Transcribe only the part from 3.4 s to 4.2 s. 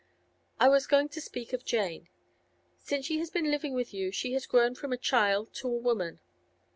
living with you